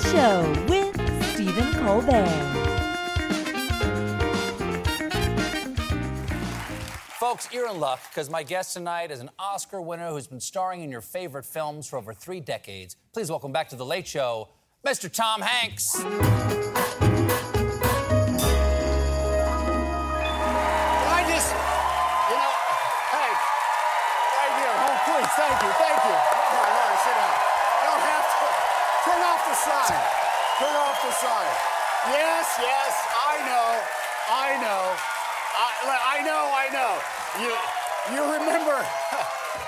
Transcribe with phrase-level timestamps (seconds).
[0.00, 0.94] Show with
[1.34, 2.26] Stephen Colbert.
[7.18, 10.80] Folks, you're in luck because my guest tonight is an Oscar winner who's been starring
[10.82, 12.96] in your favorite films for over three decades.
[13.12, 14.48] Please welcome back to The Late Show,
[14.84, 15.12] Mr.
[15.12, 15.94] Tom Hanks.
[15.96, 16.04] I
[21.28, 21.50] just,
[22.30, 22.52] you know,
[23.12, 23.32] hey,
[24.38, 24.74] right here.
[24.74, 26.31] Oh, please, thank you, thank you.
[29.62, 31.54] Turn off the sign.
[32.10, 33.70] Yes, yes, I know,
[34.28, 34.82] I know,
[35.54, 36.98] I, I know, I know.
[37.38, 37.54] You,
[38.16, 38.84] you remember,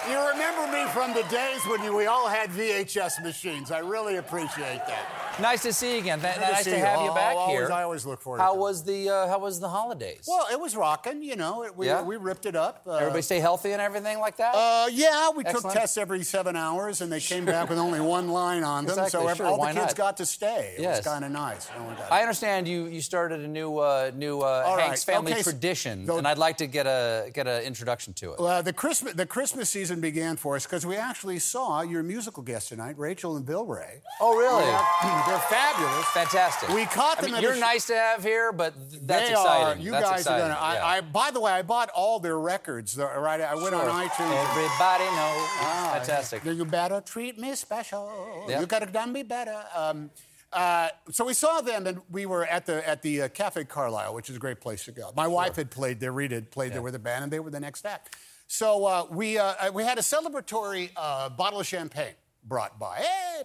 [0.11, 3.71] you remember me from the days when you, we all had VHS machines.
[3.71, 5.24] I really appreciate that.
[5.41, 6.21] Nice to see you again.
[6.21, 7.73] Th- to nice see to have you Al- back always- here.
[7.73, 10.25] I always look forward to How was the uh, How was the holidays?
[10.29, 11.65] Well, it was rocking, you know.
[11.65, 12.03] It, we, Yeah?
[12.03, 12.83] we ripped it up.
[12.87, 14.55] Uh, Everybody stay healthy and everything like that.
[14.55, 18.29] Uh, yeah, we took tests every seven hours, and they came back with only one
[18.29, 18.93] line on them.
[18.97, 19.97] Exactly, so every, sure, all why the kids not?
[19.97, 20.75] got to stay.
[20.79, 20.99] It Yes.
[20.99, 21.69] was kind of nice.
[21.77, 22.07] Oh God.
[22.11, 25.43] I understand you you started a new uh, new uh, All right, Hanks family okay,
[25.43, 28.39] tradition, so- and I'd like to get a get an introduction to it.
[28.39, 32.43] Uh, the Christmas the Christmas season began for us because we actually saw your musical
[32.43, 34.01] guest tonight, Rachael and Vilray.
[34.21, 35.24] oh, really?
[35.27, 36.05] Yeah, they're fabulous.
[36.07, 36.69] Fantastic.
[36.71, 39.29] We caught I them mean, at you're sh- nice to have here, but th- that's
[39.29, 39.81] they exciting.
[39.81, 39.85] are.
[39.85, 40.47] You that's guys exciting.
[40.47, 40.75] are gonna.
[40.75, 40.85] yeah.
[40.85, 42.95] I, I, by the way, I bought all their records.
[42.95, 44.51] The, right, I went on iTunes.
[44.51, 45.49] Everybody knows.
[45.61, 46.45] Ah, Fantastic.
[46.45, 48.47] You better treat me special.
[48.49, 48.61] Yeah.
[48.61, 49.63] You could have done me better.
[49.75, 50.11] Um,
[50.53, 54.15] uh, so we saw them, and we were at the at the uh, Cafe Carlyle,
[54.15, 55.11] which is a great place to go.
[55.17, 56.13] My wife had played there.
[56.13, 58.15] Rita had played there with the band, and they were the next act.
[58.47, 62.15] So uh, we uh, we had a celebratory uh, bottle of champagne
[62.45, 62.97] brought by.
[62.99, 63.43] Hey.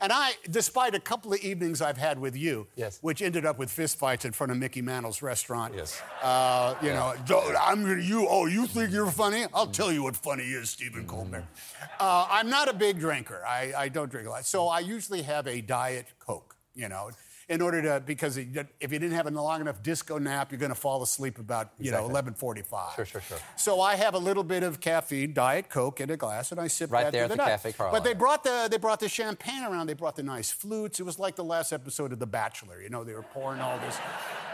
[0.00, 2.98] And I, despite a couple of evenings I've had with you, Yes.
[3.00, 5.74] which ended up with fistfights in front of Mickey Mantle's restaurant.
[5.74, 6.00] Yes.
[6.22, 7.14] Uh, you know,
[7.60, 8.26] I'm gonna you.
[8.28, 9.46] Oh, you think you're funny?
[9.54, 11.44] I'll tell you what funny is, Stephen Colbert.
[12.00, 13.42] Uh, I'm not a big drinker.
[13.46, 16.56] I, I don't drink a lot, so I usually have a diet Coke.
[16.74, 17.10] You know,
[17.48, 18.46] in order to because if
[18.80, 22.08] you didn't have a long enough disco nap, you're gonna fall asleep about you know
[22.08, 22.94] 11:45.
[22.96, 23.38] Sure, sure, sure.
[23.56, 26.68] So I have a little bit of caffeine, diet Coke in a glass, and I
[26.68, 27.50] sip Right that there at the the night.
[27.50, 27.94] Cafe Carlyle.
[27.94, 29.86] But they brought the they brought the champagne around.
[29.86, 31.00] They brought the nice flutes.
[31.00, 32.80] It was like the last episode of The Bachelor.
[32.80, 33.98] You know, they were pouring all this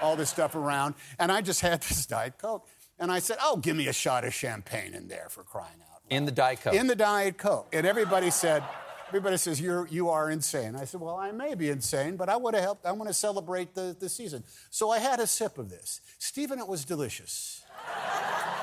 [0.03, 2.67] all this stuff around, and I just had this diet Coke,
[2.99, 5.89] and I said, "Oh, give me a shot of champagne in there for crying out."
[5.91, 6.75] loud." In the Diet Coke.
[6.75, 8.63] In the diet Coke, and everybody said.
[9.11, 10.77] Everybody says you're you are insane.
[10.77, 12.87] I said, well, I may be insane, but I want to help.
[12.87, 14.45] I want to celebrate the, the season.
[14.71, 16.61] So I had a sip of this, Stephen.
[16.61, 17.63] It was delicious.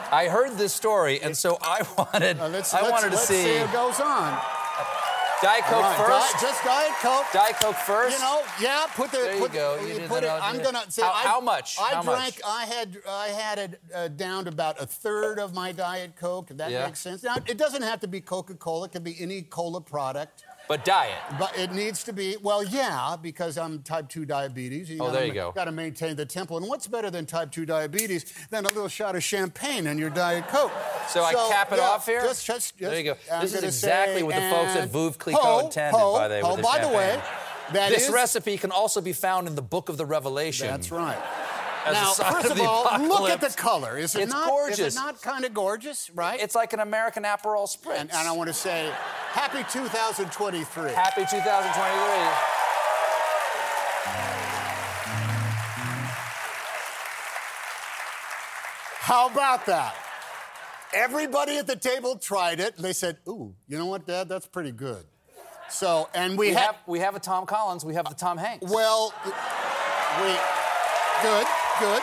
[0.09, 3.44] I heard this story, and so I wanted Uh, let's, I let's- wanted to see,
[3.44, 4.40] see it goes on.
[5.43, 6.31] Diet Coke right, first.
[6.33, 7.25] Diet- just Diet Coke.
[7.31, 8.17] Diet Coke first.
[8.17, 8.87] You know, yeah.
[8.95, 9.17] Put the.
[9.17, 9.79] There you put, go.
[9.85, 10.29] You put it.
[10.31, 11.03] I'm gonna say.
[11.03, 11.77] How- I, how much?
[11.79, 12.17] I How much?
[12.17, 12.41] drank.
[12.45, 12.97] I had.
[13.07, 16.49] I had it uh, down to about a third of my Diet Coke.
[16.49, 16.85] If that Yeah.
[16.87, 17.21] makes sense.
[17.21, 18.85] Now, it doesn't have to be Coca-Cola.
[18.87, 20.43] It can be any cola product.
[20.67, 21.16] But diet.
[21.39, 24.91] But it needs to be, well, yeah, because I'm type 2 diabetes.
[25.00, 25.51] Oh, there you go.
[25.53, 26.57] Got to maintain the temple.
[26.57, 30.09] And what's better than type 2 diabetes than a little shot of champagne in your
[30.09, 30.72] Diet Coke?
[31.07, 32.22] So I cap it yeah, off here?
[32.22, 33.17] Just, just, just, There you go.
[33.31, 36.35] I'm This is exactly what the folks at Veuve Clicquot ho, intended, ho, by the
[36.35, 37.22] way, the by the way,
[37.72, 40.67] that this is- recipe can also be found in the Book of the Revelation.
[40.67, 41.17] That's right.
[41.93, 43.97] Now, first of of all, look at the color.
[43.97, 44.47] Is it It's not?
[44.49, 44.79] gorgeous.
[44.79, 46.09] Is it not kind of gorgeous?
[46.11, 46.39] Right.
[46.41, 47.99] It's like an American Aperol Spritz.
[47.99, 48.91] and, and I want to say,
[49.31, 50.91] happy 2023.
[50.91, 52.57] Happy 2023.
[58.99, 59.95] How about that?
[60.93, 62.78] Everybody at the table tried it.
[62.78, 64.29] They said, "Ooh, you know what, Dad?
[64.29, 65.05] That's pretty good."
[65.69, 67.83] So, and we, We had have we have a Tom Collins.
[67.85, 68.69] We have the Tom Hanks.
[68.72, 69.31] well, we
[71.22, 71.47] good,
[71.79, 72.02] good.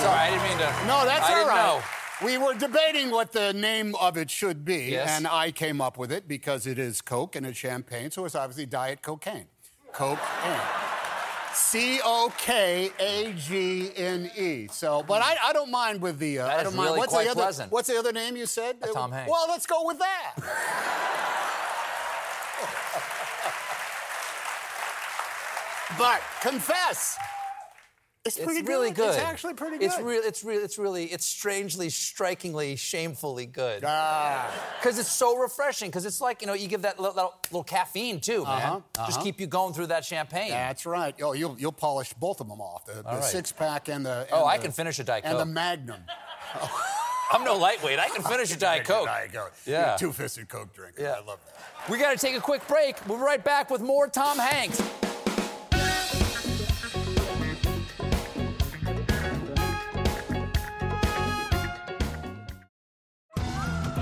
[0.00, 0.86] Sorry, I didn't mean to.
[0.86, 1.66] No, that's I all didn't right.
[1.66, 1.82] know.
[2.26, 5.10] We were debating what the name of it should be, Yes.
[5.10, 8.34] and I came up with it because it is Coke and it's champagne, so it's
[8.34, 9.46] obviously Diet Cocaine.
[9.92, 10.60] Coke and.
[11.54, 14.68] C O K A G N E.
[14.70, 16.40] So, but I, I don't mind with the.
[16.40, 16.86] Uh, That I don't mind.
[16.88, 17.40] really What's quite the other?
[17.42, 17.72] pleasant.
[17.72, 18.76] What's the other name you said?
[18.82, 19.30] Uh, Tom Hanks.
[19.30, 20.34] Well, let's go with that.
[25.98, 27.16] but confess.
[28.26, 29.10] It's, It's really good.
[29.10, 29.86] It's actually pretty good.
[29.86, 30.22] It's real.
[30.24, 30.62] It's real.
[30.62, 31.04] It's really.
[31.04, 33.84] It's strangely, strikingly, shamefully good.
[33.86, 34.52] Ah.
[34.80, 35.90] Because it's so refreshing.
[35.90, 38.62] Because it's like you know, you give that little, little, little caffeine too, man.
[38.62, 39.24] Uh-huh, Just uh-huh.
[39.24, 40.50] keep you going through that champagne.
[40.50, 41.14] That's right.
[41.22, 42.84] Oh, you'll you'll polish both of them off.
[42.86, 43.24] The, the right.
[43.24, 44.26] six pack and the.
[44.32, 45.30] Oh, and I can finish a Diet Coke.
[45.32, 46.00] And the Magnum.
[47.30, 47.98] I'm no lightweight.
[47.98, 49.06] I can finish a Diet Coke.
[49.06, 49.52] Diet Coke.
[49.66, 49.96] Yeah.
[49.96, 51.02] Two fisted Coke drinker.
[51.02, 51.14] Yeah.
[51.18, 51.90] I love that.
[51.90, 52.96] We got to take a quick break.
[53.06, 54.80] We'll be right back with more Tom Hanks.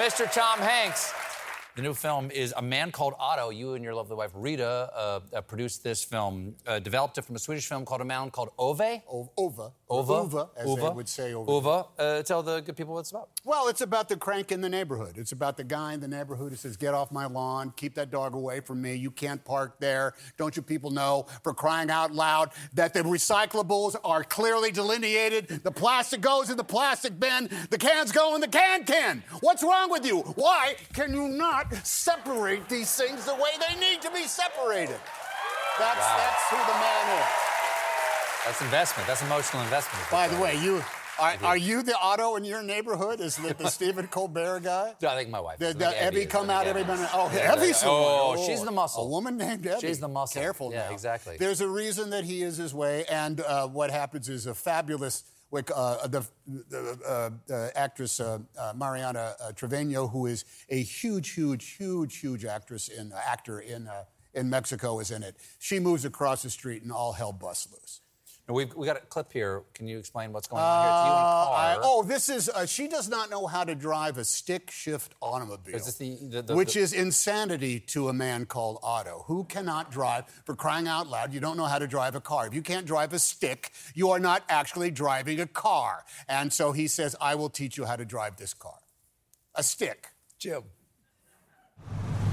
[0.00, 0.24] Mr.
[0.32, 1.19] Tom Hanks.
[1.76, 3.50] The new film is A Man Called Otto.
[3.50, 7.36] You and your lovely wife Rita uh, uh, produced this film, uh, developed it from
[7.36, 8.80] a Swedish film called A Man Called Ove.
[9.08, 9.70] O- Ova.
[9.88, 10.12] Ova.
[10.22, 10.90] Uva, as they Uva.
[10.90, 11.84] would say over Uva.
[11.98, 13.28] Uh, tell the good people what it's about.
[13.44, 15.16] Well, it's about the crank in the neighborhood.
[15.16, 18.10] It's about the guy in the neighborhood who says, Get off my lawn, keep that
[18.10, 18.94] dog away from me.
[18.96, 20.14] You can't park there.
[20.38, 25.48] Don't you people know, for crying out loud, that the recyclables are clearly delineated?
[25.62, 29.22] The plastic goes in the plastic bin, the cans go in the can can.
[29.40, 30.18] What's wrong with you?
[30.34, 34.98] Why can you not separate these things the way they need to be separated?
[35.78, 37.26] That's, that's who the man is.
[38.46, 39.06] That's investment.
[39.06, 40.04] That's emotional investment.
[40.10, 40.82] By the way, you.
[41.18, 43.20] Are, are you the Otto in your neighborhood?
[43.20, 44.94] Is the, the Stephen Colbert guy?
[45.06, 45.58] I think my wife.
[45.58, 45.74] The.
[45.74, 47.10] The Evie come out every minute.
[47.12, 47.54] Oh, Yeah,
[47.84, 48.46] oh, one.
[48.46, 49.04] she's the muscle.
[49.04, 49.80] A woman named Evie.
[49.80, 50.40] She's the muscle.
[50.40, 50.94] Careful Yeah, now.
[50.94, 51.36] exactly.
[51.36, 55.24] There's a reason that he is his way, and uh, what happens is a fabulous.
[55.50, 61.30] Like, Uh, the the uh, actress uh, uh, Mariana uh, Trevino, who is a huge,
[61.30, 63.88] huge, huge, huge actress uh, actor in
[64.32, 65.36] in Mexico, is in it.
[65.58, 68.00] She moves across the street, and all hell busts loose.
[68.50, 69.62] Now, We've we got a clip here.
[69.74, 70.90] Can you explain what's going on here?
[70.90, 71.54] It's you in a Uh, car.
[71.54, 72.48] I- oh, this is.
[72.48, 75.76] Uh, she does not know how to drive a stick shift automobile.
[75.76, 79.44] Is this the- the- the- which the- is insanity to a man called Otto, who
[79.44, 80.24] cannot drive.
[80.44, 82.48] For crying out loud, you don't know how to drive a car.
[82.48, 86.04] If you can't drive a stick, you are not actually driving a car.
[86.26, 88.80] And so he says, "I will teach you how to drive this car,
[89.54, 90.08] a stick."
[90.38, 90.64] Jim.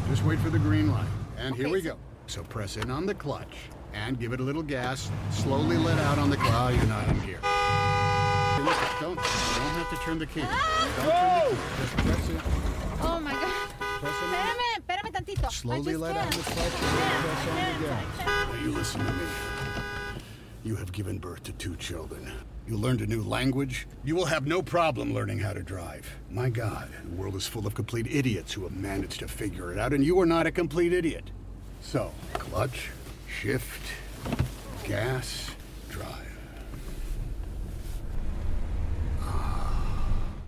[0.09, 1.09] Just wait for the green light.
[1.37, 1.99] And here we go.
[2.25, 5.09] So press in on the clutch and give it a little gas.
[5.31, 6.53] Slowly let out on the clutch.
[6.53, 7.39] Oh, you're not in gear.
[8.99, 10.41] Don't, don't have to turn the key.
[10.41, 11.11] Don't turn the key.
[11.11, 11.49] Ah!
[11.79, 12.41] Just press it.
[13.01, 13.69] Oh my god.
[13.99, 14.29] Press it.
[14.33, 15.51] Espérame, espérame tantito.
[15.51, 18.63] Slowly let out the clutch and press on the gas.
[18.63, 19.25] You listen to me.
[20.63, 22.31] You have given birth to two children.
[22.67, 23.87] You learned a new language.
[24.03, 26.11] You will have no problem learning how to drive.
[26.29, 29.79] My God, the world is full of complete idiots who have managed to figure it
[29.79, 31.31] out, and you are not a complete idiot.
[31.79, 32.89] So, clutch,
[33.37, 33.91] shift,
[34.83, 35.51] gas,
[35.89, 36.07] drive.
[39.21, 40.43] Ah.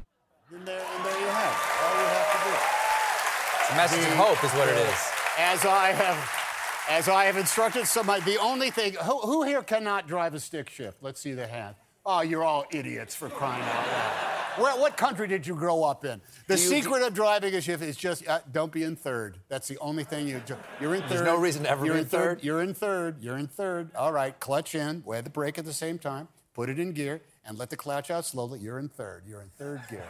[0.52, 1.84] And there, and there you have it.
[1.86, 3.74] All you have to do.
[3.74, 5.12] A message of hope is what it is.
[5.38, 6.32] As I have,
[6.90, 10.68] as I have instructed somebody, the only thing who, who here cannot drive a stick
[10.68, 11.04] shift?
[11.04, 11.76] Let's see the hand.
[12.04, 14.29] Oh, you're all idiots for crying out loud.
[14.58, 16.22] Where, what country did you grow up in?
[16.48, 19.38] The secret of driving a shift is just uh, don't be in third.
[19.48, 20.42] That's the only thing you.
[20.82, 22.44] You're in 3rd There's no reason to ever you're be in in third?
[22.44, 23.18] You're in third.
[23.22, 23.92] You're in third.
[23.96, 27.22] All right, clutch in, wear the brake at the same time, put it in gear,
[27.46, 28.60] and let the clutch out slowly.
[28.60, 29.24] You're in third.
[29.28, 30.06] You're in third gear.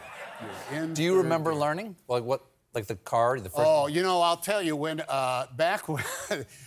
[0.72, 0.94] You're in.
[0.94, 1.60] Do you third remember gear.
[1.60, 1.96] learning?
[2.08, 2.42] Like what?
[2.72, 3.62] Like the car, the first.
[3.66, 6.04] Oh, you know, I'll tell you when uh, back when,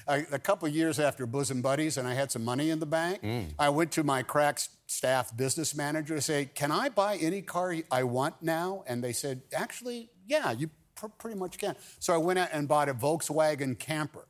[0.07, 3.21] a, a couple years after Bosom Buddies, and I had some money in the bank.
[3.21, 3.53] Mm.
[3.57, 7.75] I went to my crack staff business manager to say, "Can I buy any car
[7.89, 12.17] I want now?" And they said, "Actually, yeah, you pr- pretty much can." So I
[12.17, 14.27] went out and bought a Volkswagen camper.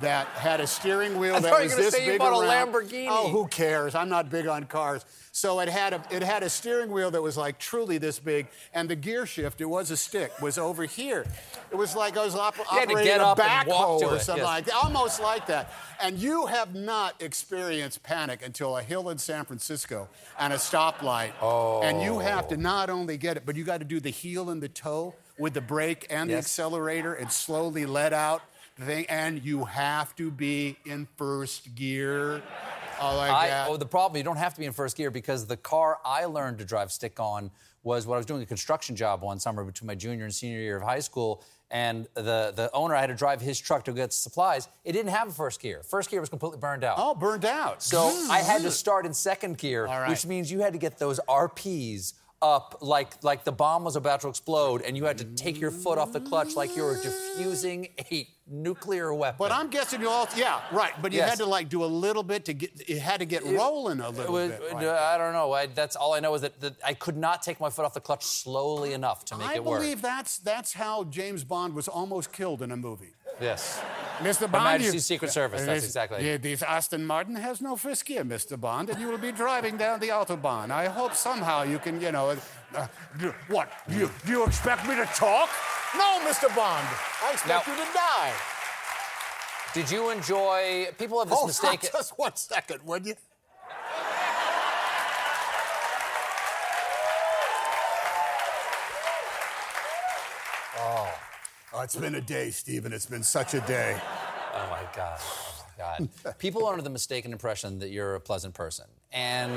[0.00, 2.72] That had a steering wheel that was this big around.
[2.72, 3.06] Lamborghini.
[3.08, 3.94] Oh, who cares?
[3.94, 5.04] I'm not big on cars.
[5.30, 8.48] So it had a it had a steering wheel that was like truly this big,
[8.72, 11.24] and the gear shift, it was a stick, was over here.
[11.70, 14.12] It was like I was op- You had to operating a up and walk backhoe
[14.12, 14.52] or something yes.
[14.52, 15.72] like that, almost like that.
[16.00, 20.08] And you have not experienced panic until a hill in San Francisco
[20.38, 21.32] and a stoplight.
[21.40, 21.82] Oh.
[21.82, 22.60] And you have to oh.
[22.60, 25.54] not only get it, but you got to do the heel and the toe with
[25.54, 28.42] the brake and the accelerator and slowly let out
[28.76, 29.06] thing.
[29.08, 32.42] And you have to be in first gear.
[33.00, 33.68] Oh, like I, that.
[33.68, 36.26] oh, the problem, you don't have to be in first gear because the car I
[36.26, 37.50] learned to drive stick on
[37.82, 40.58] was what I was doing a construction job one summer between my junior and senior
[40.60, 41.42] year of high school.
[41.70, 44.68] And the, the owner, I had to drive his truck to get supplies.
[44.84, 45.82] It didn't have a first gear.
[45.82, 46.96] First gear was completely burned out.
[46.98, 47.82] oh, burned out.
[47.82, 48.00] So
[48.30, 50.08] I had to start in second gear, All right.
[50.08, 54.20] which means you had to get those RPs up like like the bomb was about
[54.20, 57.00] to explode, and you had to take your foot off the clutch like you were
[57.02, 59.36] diffusing a nuclear weapon.
[59.38, 60.92] But I'm guessing you all, yeah, right.
[61.00, 61.30] But you Yes.
[61.30, 64.10] had to like do a little bit to get, it had to get rolling a
[64.10, 64.72] little was- bit.
[64.72, 64.86] uh, right?
[64.86, 65.52] I don't know.
[65.52, 67.94] I, that's all I know is that, that I could not take my foot off
[67.94, 69.80] the clutch slowly enough to make I it work.
[69.80, 73.14] I believe that's that's how James Bond was almost killed in a movie.
[73.40, 73.80] Yes.
[74.20, 74.42] Mr.
[74.50, 76.24] Bond, Majesty's you- Secret Service, that's This- exactly.
[76.24, 78.60] yeah, this Aston Martin has no first gear, Mr.
[78.60, 80.70] Bond, and you will be driving down the autobahn.
[80.70, 82.36] I hope somehow you can, you know,
[82.76, 82.86] uh,
[83.18, 83.72] do- what?
[83.88, 85.48] Do you, do you expect me to talk?
[85.96, 86.54] No, Mr.
[86.54, 86.86] Bond.
[87.22, 88.32] I expect Now- you to die.
[89.74, 90.86] Did you enjoy?
[90.98, 91.92] People have this Hold oh, on mistake.
[91.92, 93.14] just one second, would you?
[100.76, 101.14] Oh,
[101.72, 102.92] oh, it's been a day, Stephen.
[102.92, 103.96] It's been such a day.
[104.54, 105.18] Oh my god.
[105.20, 106.38] Oh my god.
[106.38, 108.86] People are under the mistaken impression that you're a pleasant person.
[109.12, 109.52] And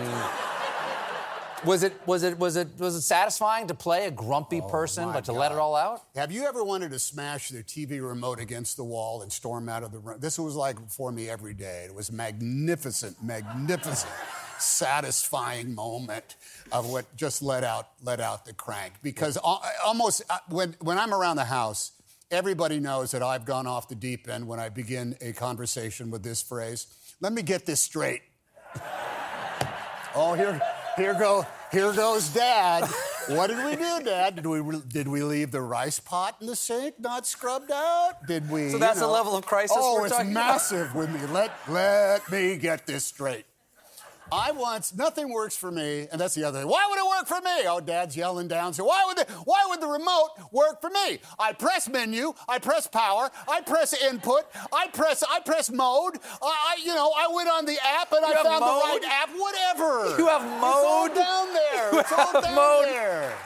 [1.66, 5.08] was it was it was it was it satisfying to play a grumpy person, Oh
[5.08, 6.04] my like to let it all out?
[6.16, 9.84] Have you ever wanted to smash the TV remote against the wall and storm out
[9.84, 10.20] of the room?
[10.20, 11.86] This was like for me every day.
[11.86, 14.12] It was magnificent, magnificent,
[14.60, 16.36] satisfying moment
[16.72, 18.94] of what just let out let out the crank.
[19.02, 21.92] Because al- almost uh, when when I'm around the house,
[22.30, 26.24] everybody knows that I've gone off the deep end when I begin a conversation with
[26.24, 26.88] this phrase.
[27.20, 28.22] Let me get this straight.
[30.20, 30.60] Oh, here,
[30.98, 32.90] here go, here goes Dad.
[33.28, 34.36] What did we do, Dad?
[34.38, 38.26] Did we did we leave the rice pot in the sink not scrubbed out?
[38.28, 38.70] Did we?
[38.70, 40.54] So that's you the know- level of crisis Oh, we're it's talking about?
[40.54, 41.20] massive with me.
[41.28, 43.46] Let let me get this straight.
[44.32, 46.68] I once nothing works for me, and that's the other thing.
[46.68, 47.68] Why would it work for me?
[47.68, 48.74] Oh, Dad's yelling down.
[48.74, 51.20] So why would the why would the remote work for me?
[51.40, 54.44] I press menu, I press power, I press input,
[54.74, 56.18] I press I press mode.
[56.42, 58.82] I, I you know I went on the app and I found mode?
[58.82, 59.30] the right app.
[59.30, 60.18] Whatever.
[60.22, 61.16] You have It's all mode?
[61.16, 61.94] down there.
[61.94, 62.86] You it's all down mode?
[62.86, 63.34] there.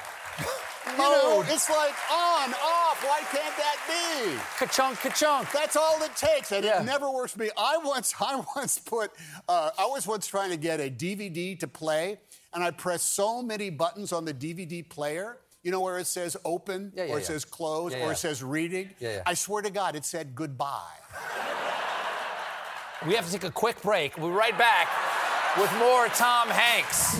[0.91, 1.45] You know, Mode.
[1.49, 2.80] it's like on, off.
[3.01, 4.37] Why can't that be?
[4.57, 5.51] Ka-chunk, ka-chunk.
[5.51, 6.81] That's all it takes, and Yeah.
[6.81, 7.49] it never works for me.
[7.57, 9.11] I once, I once put,
[9.49, 12.19] uh, I was once trying to get a DVD to play,
[12.53, 15.37] and I pressed so many buttons on the DVD player.
[15.63, 18.43] You know where it says open, Yeah, yeah, or it says close, or it says
[18.43, 18.89] reading.
[19.25, 20.97] I swear to God, it said goodbye.
[23.05, 24.17] We have to take a quick break.
[24.17, 24.87] We'll be right back
[25.57, 27.19] with more Tom Hanks.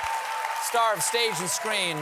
[0.71, 1.97] Star of stage and screen,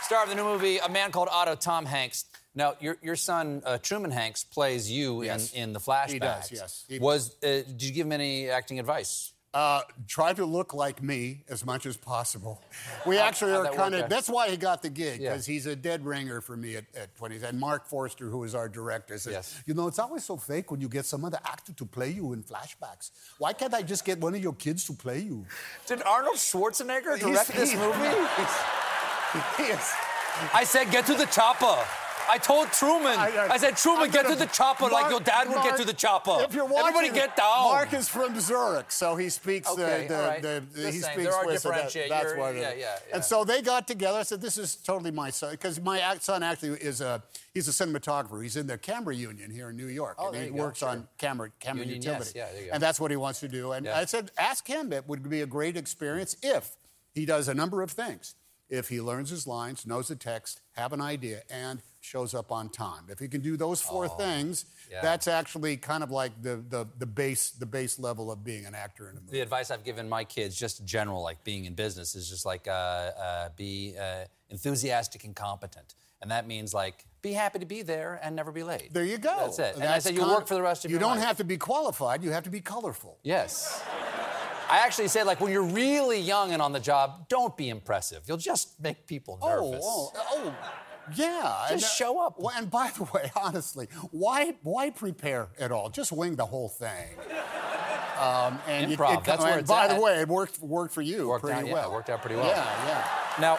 [0.00, 2.24] star of the new movie A Man Called Otto, Tom Hanks.
[2.54, 5.52] Now, your, your son uh, Truman Hanks plays you Yes.
[5.52, 6.10] in, in the flashbacks.
[6.12, 6.84] He does, yes.
[6.88, 9.32] He Was uh, did you give him any acting advice?
[9.56, 12.60] Uh, try to look like me as much as possible.
[13.06, 14.10] We actually are kind of.
[14.10, 15.30] That's why he got the gig Yeah.
[15.30, 17.42] because he's a dead ringer for me at, at 20s.
[17.42, 19.62] And Marc Forster, who is our director, says, Yes.
[19.64, 22.34] "You know, it's always so fake when you get some other actor to play you
[22.34, 23.12] in flashbacks.
[23.38, 25.46] Why can't I just get one of your kids to play you?"
[25.86, 28.08] Did Arnold Schwarzenegger He's- direct this he- movie?
[28.36, 29.86] he's- He is.
[30.52, 31.78] I said, get to the chopper.
[32.28, 33.18] I told Truman.
[33.18, 35.76] I, uh, I- said, Truman, I'm get to the chopper like your dad would get
[35.78, 36.38] to the chopper.
[36.40, 37.62] If you're watching, Everybody get down.
[37.64, 40.42] Marc is from Zurich, so he speaks Okay, the, the, all right.
[40.42, 42.96] the, Just he speaks there are Swiss, so that- that's it yeah, yeah, yeah.
[43.14, 44.18] And so they got together.
[44.18, 47.22] I said, "This is totally my son," because my son actually is a
[47.54, 48.42] he's a cinematographer.
[48.42, 50.88] He's in the camera union here in New York, Oh, and he works sure.
[50.90, 52.32] on camera camera Union, utility.
[52.34, 52.72] yes, yeah, there you go.
[52.74, 53.72] And that's what he wants to do.
[53.72, 53.98] And Yeah.
[53.98, 54.92] I said, "Ask him.
[54.92, 56.76] It would be a great experience if
[57.14, 58.34] he does a number of things."
[58.68, 62.68] If he learns his lines, knows the text, have an idea, and shows up on
[62.68, 63.04] time.
[63.08, 65.02] If he can do those four things, Oh, yeah.
[65.02, 68.74] that's actually kind of like the, the, the base the base level of being an
[68.74, 69.32] actor in a movie.
[69.32, 72.46] the advice I've given my kids, just in general, like being in business, is just
[72.46, 75.94] like uh, uh, be uh, enthusiastic and competent.
[76.22, 78.94] And that means like be happy to be there and never be late.
[78.94, 79.34] There you go.
[79.40, 79.74] That's it.
[79.74, 81.14] And I That's said you work for the rest of You your life.
[81.16, 82.22] You don't have to be qualified.
[82.22, 83.18] You have to be colorful.
[83.24, 83.82] Yes.
[84.68, 88.22] I actually say, like, when you're really young and on the job, don't be impressive.
[88.26, 89.80] You'll just make people nervous.
[89.84, 90.54] Oh, oh, oh,
[91.14, 91.66] yeah.
[91.68, 92.34] Just and, uh, show up.
[92.38, 95.88] well, and by the way, honestly, why why prepare at all?
[95.90, 97.16] Just wing the whole thing.
[98.20, 99.94] Um, and you- Improv, it- that's where and it's by at.
[99.94, 101.90] the way, it worked worked for you Worked pretty out, yeah, well.
[101.90, 102.46] it worked out pretty well.
[102.46, 103.08] Yeah, yeah.
[103.40, 103.58] Now,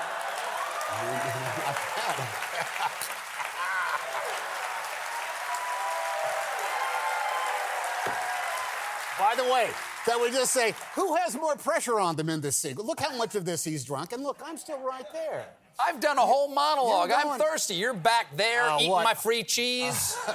[9.19, 9.69] By the way,
[10.05, 12.75] can we just say who has more pressure on them in this scene?
[12.75, 15.45] Look how much of this he's drunk, and look, I'm still right there.
[15.79, 17.09] I've done a whole monologue.
[17.09, 17.75] You're I'm thirsty.
[17.75, 19.03] You're back there Uh, eating what?
[19.03, 20.17] my free cheese.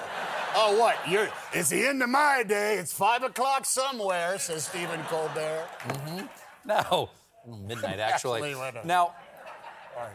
[0.54, 0.98] Oh, what?
[1.08, 2.74] You're, it's the end of my day.
[2.76, 5.66] It's five o'clock somewhere, says Stephen Colbert.
[6.66, 7.08] no,
[7.48, 8.42] midnight actually.
[8.52, 9.14] Actually, a- now,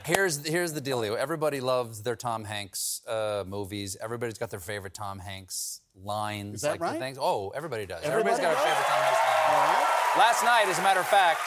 [0.05, 1.17] here's here's the dealio.
[1.17, 3.97] Everybody loves their Tom Hanks uh, movies.
[3.99, 6.55] Everybody's got their favorite Tom Hanks lines.
[6.57, 6.99] Is that like the right?
[6.99, 7.17] things.
[7.19, 8.03] Oh, everybody does.
[8.03, 9.19] Everybody Everybody's got a favorite Tom Hanks
[9.49, 10.23] line.
[10.23, 11.39] Last night, as a matter of fact,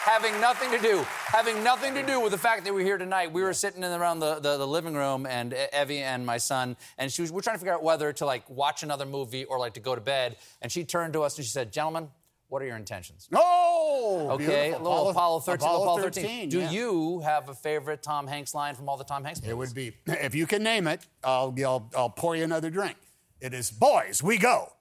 [0.00, 3.32] having nothing to do, having nothing to do with the fact that we're here tonight,
[3.32, 6.76] we were sitting in around the, the, the living room, and Evie and my son,
[6.98, 9.58] and she was, we're trying to figure out whether to like watch another movie or
[9.58, 10.36] like to go to bed.
[10.62, 12.08] And she turned to us and she said, "Gentlemen,
[12.48, 14.84] what are your intentions?" Oh, Okay, beautiful.
[14.90, 15.66] little Apollo 13.
[15.66, 16.22] Apollo Apollo 13.
[16.24, 16.48] 13.
[16.48, 16.70] Do yeah.
[16.70, 19.50] you have a favorite Tom Hanks line from all the Tom Hanks movies?
[19.50, 22.96] It would be, if you can name it, I'll, I'll, I'll pour you another drink.
[23.40, 24.72] It is Boys, We Go.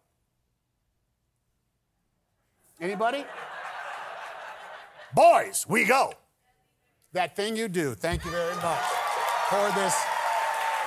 [2.81, 3.25] Anybody?
[5.13, 6.13] Boys, we go.
[7.13, 7.95] That thing you do.
[7.95, 8.79] Thank you very much.
[9.49, 9.95] Pour this.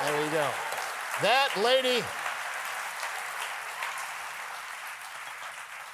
[0.04, 0.48] There you go.
[1.22, 2.04] That lady.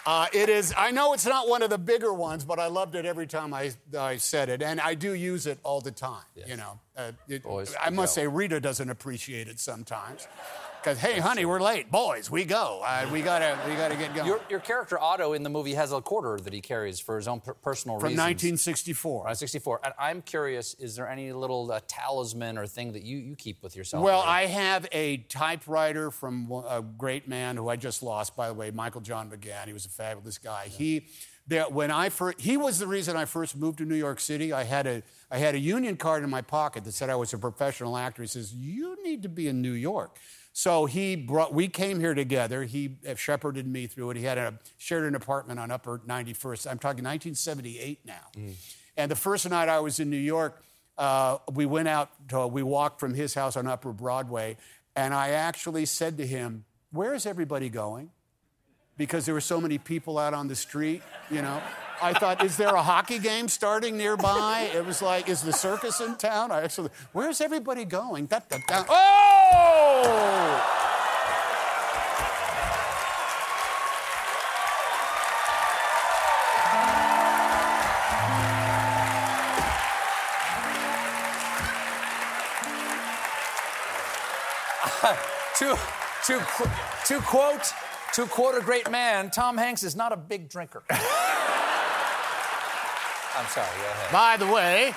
[0.06, 0.72] Uh, it is.
[0.76, 3.52] I know it's not one of the bigger ones, but I loved it every time
[3.52, 6.22] I, I said it, and I do use it all the time.
[6.46, 7.42] You know, uh, it-
[7.78, 8.22] I must go.
[8.22, 10.26] say Rita doesn't appreciate it sometimes,
[10.82, 11.90] because hey, honey, we're late.
[11.90, 12.82] Boys, we go.
[12.84, 14.26] Uh, we gotta, we gotta get going.
[14.26, 17.28] Your, your character Otto in the movie has a quarter that he carries for his
[17.28, 18.26] own per- personal From reasons.
[18.26, 19.28] 1964.
[19.28, 19.80] Uh, 64.
[19.84, 23.62] And I'm curious, is there any little uh, talisman or thing that you, you keep
[23.62, 24.04] with yourself?
[24.04, 28.54] Well, I have a typewriter from a great man who I just lost, by the
[28.54, 29.66] way, Michael John McGann.
[29.66, 30.66] He was a fabulous guy.
[30.68, 31.06] He,
[31.46, 34.52] there, when I first, he was the reason I first moved to New York City.
[34.52, 37.32] I had a, I had a union card in my pocket that said I was
[37.32, 38.22] a professional actor.
[38.22, 40.18] He says, "You need to be in New York."
[40.58, 41.54] So he brought.
[41.54, 42.64] We came here together.
[42.64, 44.16] He uh, shepherded me through it.
[44.16, 46.68] He had a shared an apartment on Upper 91st.
[46.68, 48.14] I'm talking 1978 now.
[48.96, 50.60] And the first night I was in New York,
[50.98, 52.10] uh, we went out.
[52.30, 54.56] To, we walked from his house on Upper Broadway,
[54.96, 58.10] and I actually said to him, "Where is everybody going?"
[58.96, 61.02] Because there were so many people out on the street.
[61.30, 61.62] You know,
[62.02, 66.00] I thought, "Is there a hockey game starting nearby?" It was like, "Is the circus
[66.00, 68.84] in town?" I actually, "Where's everybody going?" Da, da, da.
[68.88, 69.37] Oh!
[85.58, 85.76] To,
[86.24, 86.40] to,
[87.06, 87.72] to quote,
[88.14, 90.82] to quote a great man, Tom Hanks is not a big drinker.
[90.90, 90.98] I'm
[93.46, 94.12] sorry, go ahead.
[94.12, 94.94] By the way,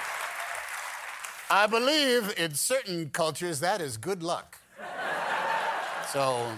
[1.51, 4.57] I believe in certain cultures that is good luck.
[6.11, 6.49] So,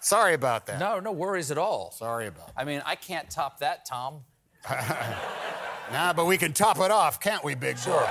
[0.00, 0.78] sorry about that.
[0.80, 1.90] No, no worries at all.
[1.92, 4.24] Sorry about I mean, I can't top that, Tom.
[5.92, 8.00] Nah, but we can top it off, can't we, big sure.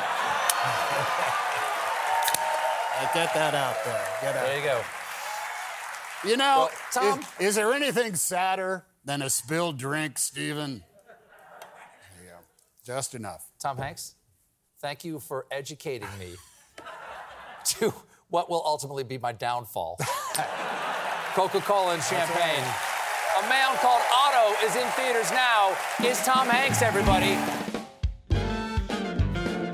[3.14, 4.06] Get that out there.
[4.22, 4.46] Get out.
[4.46, 4.82] There you go.
[6.24, 10.84] You know, Well, Tom- is, is there anything sadder than a spilled drink, Stephen?
[11.08, 12.38] There you go.
[12.86, 13.46] Just enough.
[13.60, 14.16] Tom Hanks,
[14.84, 16.34] thank you for educating me
[17.66, 17.94] to
[18.30, 19.98] what will ultimately be my downfall.
[21.34, 22.66] Coca Cola and champagne.
[23.44, 25.76] A man called Otto is in theaters now.
[26.04, 27.38] Is Tom Hanks, everybody?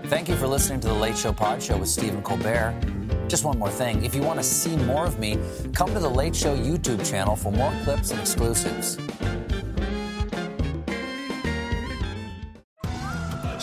[0.07, 2.79] Thank you for listening to the Late Show Pod Show with Stephen Colbert.
[3.27, 4.05] Just one more thing.
[4.05, 5.39] If you want to see more of me,
[5.73, 8.97] come to the Late Show YouTube channel for more clips and exclusives.